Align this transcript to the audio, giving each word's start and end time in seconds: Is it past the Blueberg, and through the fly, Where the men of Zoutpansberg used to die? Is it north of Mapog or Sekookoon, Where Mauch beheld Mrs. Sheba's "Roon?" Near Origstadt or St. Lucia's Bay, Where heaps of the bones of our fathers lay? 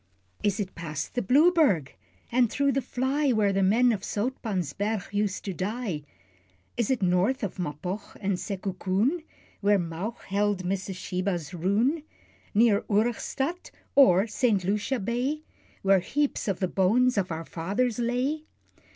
Is 0.41 0.59
it 0.59 0.73
past 0.73 1.13
the 1.13 1.21
Blueberg, 1.21 1.93
and 2.31 2.49
through 2.49 2.71
the 2.71 2.81
fly, 2.81 3.29
Where 3.31 3.53
the 3.53 3.61
men 3.61 3.91
of 3.91 4.01
Zoutpansberg 4.01 5.13
used 5.13 5.45
to 5.45 5.53
die? 5.53 6.01
Is 6.75 6.89
it 6.89 7.03
north 7.03 7.43
of 7.43 7.59
Mapog 7.59 8.01
or 8.15 8.19
Sekookoon, 8.35 9.21
Where 9.59 9.77
Mauch 9.77 10.17
beheld 10.23 10.63
Mrs. 10.63 10.95
Sheba's 10.95 11.53
"Roon?" 11.53 12.01
Near 12.55 12.81
Origstadt 12.89 13.69
or 13.93 14.25
St. 14.25 14.63
Lucia's 14.63 15.03
Bay, 15.03 15.43
Where 15.83 15.99
heaps 15.99 16.47
of 16.47 16.59
the 16.61 16.67
bones 16.67 17.15
of 17.15 17.31
our 17.31 17.45
fathers 17.45 17.99
lay? 17.99 18.45